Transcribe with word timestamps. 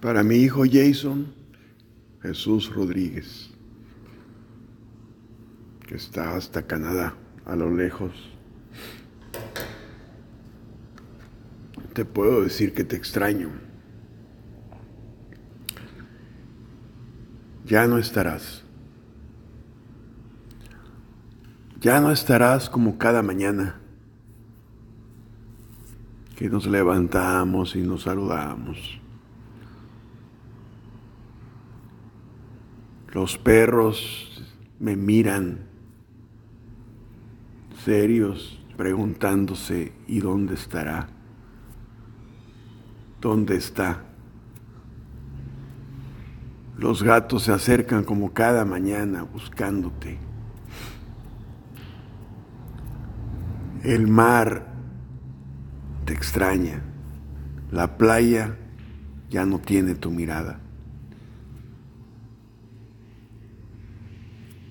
Para 0.00 0.22
mi 0.22 0.36
hijo 0.36 0.62
Jason, 0.70 1.34
Jesús 2.22 2.72
Rodríguez, 2.72 3.50
que 5.86 5.96
está 5.96 6.36
hasta 6.36 6.66
Canadá, 6.66 7.14
a 7.44 7.56
lo 7.56 7.74
lejos. 7.74 8.12
Te 11.94 12.04
puedo 12.04 12.42
decir 12.42 12.74
que 12.74 12.84
te 12.84 12.94
extraño. 12.94 13.50
Ya 17.66 17.88
no 17.88 17.98
estarás. 17.98 18.62
Ya 21.80 22.00
no 22.00 22.12
estarás 22.12 22.70
como 22.70 22.98
cada 22.98 23.22
mañana 23.22 23.80
que 26.36 26.48
nos 26.48 26.66
levantamos 26.66 27.74
y 27.74 27.82
nos 27.82 28.02
saludamos. 28.02 29.00
Los 33.12 33.38
perros 33.38 34.44
me 34.78 34.96
miran 34.96 35.60
serios 37.84 38.62
preguntándose 38.76 39.92
¿y 40.06 40.20
dónde 40.20 40.54
estará? 40.54 41.08
¿Dónde 43.20 43.56
está? 43.56 44.04
Los 46.76 47.02
gatos 47.02 47.44
se 47.44 47.52
acercan 47.52 48.04
como 48.04 48.32
cada 48.32 48.64
mañana 48.64 49.22
buscándote. 49.22 50.18
El 53.82 54.06
mar 54.06 54.66
te 56.04 56.12
extraña. 56.12 56.82
La 57.72 57.96
playa 57.96 58.56
ya 59.28 59.44
no 59.44 59.58
tiene 59.58 59.94
tu 59.94 60.10
mirada. 60.10 60.60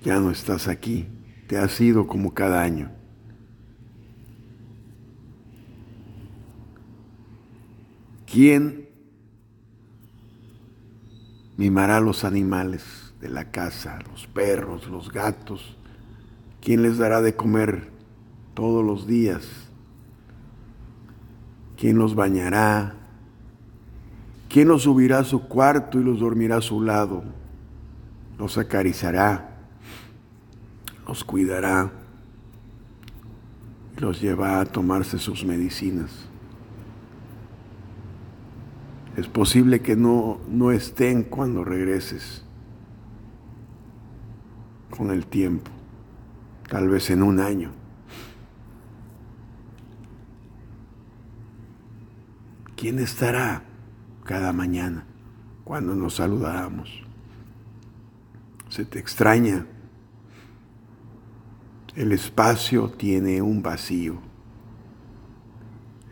Ya 0.04 0.20
no 0.20 0.30
estás 0.30 0.68
aquí. 0.68 1.08
Te 1.46 1.58
has 1.58 1.80
ido 1.80 2.06
como 2.06 2.34
cada 2.34 2.62
año. 2.62 2.90
¿Quién 8.30 8.88
mimará 11.56 11.96
a 11.96 12.00
los 12.00 12.24
animales 12.24 13.14
de 13.20 13.30
la 13.30 13.50
casa, 13.50 13.98
los 14.10 14.26
perros, 14.26 14.86
los 14.88 15.10
gatos? 15.10 15.76
¿Quién 16.60 16.82
les 16.82 16.98
dará 16.98 17.22
de 17.22 17.34
comer 17.34 17.90
todos 18.54 18.84
los 18.84 19.06
días? 19.06 19.48
¿Quién 21.78 21.96
los 21.96 22.14
bañará? 22.14 22.94
¿Quién 24.50 24.68
los 24.68 24.82
subirá 24.82 25.20
a 25.20 25.24
su 25.24 25.48
cuarto 25.48 25.98
y 25.98 26.04
los 26.04 26.20
dormirá 26.20 26.56
a 26.56 26.62
su 26.62 26.82
lado? 26.82 27.22
Los 28.38 28.58
acariciará, 28.58 29.47
los 31.08 31.24
cuidará, 31.24 31.90
y 33.96 34.00
los 34.00 34.20
lleva 34.20 34.60
a 34.60 34.66
tomarse 34.66 35.18
sus 35.18 35.42
medicinas. 35.42 36.10
Es 39.16 39.26
posible 39.26 39.80
que 39.80 39.96
no, 39.96 40.38
no 40.48 40.70
estén 40.70 41.24
cuando 41.24 41.64
regreses 41.64 42.44
con 44.90 45.10
el 45.10 45.26
tiempo, 45.26 45.70
tal 46.68 46.88
vez 46.88 47.08
en 47.08 47.22
un 47.22 47.40
año. 47.40 47.72
¿Quién 52.76 52.98
estará 52.98 53.62
cada 54.24 54.52
mañana 54.52 55.04
cuando 55.64 55.96
nos 55.96 56.16
saludamos? 56.16 57.02
Se 58.68 58.84
te 58.84 58.98
extraña. 58.98 59.66
El 61.98 62.12
espacio 62.12 62.92
tiene 62.92 63.42
un 63.42 63.60
vacío. 63.60 64.20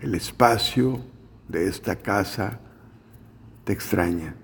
El 0.01 0.17
espacio 0.17 0.99
de 1.47 1.69
esta 1.69 1.95
casa 1.95 2.59
te 3.63 3.73
extraña, 3.73 4.35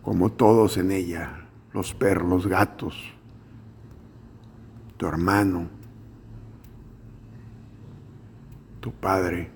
como 0.00 0.32
todos 0.32 0.78
en 0.78 0.90
ella, 0.90 1.46
los 1.74 1.92
perros, 1.92 2.30
los 2.30 2.46
gatos, 2.46 2.96
tu 4.96 5.06
hermano, 5.06 5.68
tu 8.80 8.90
padre, 8.90 9.50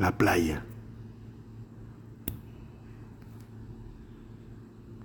la 0.00 0.18
playa. 0.18 0.64